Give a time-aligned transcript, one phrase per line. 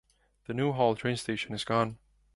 [0.47, 1.99] The Newhall train station is gone.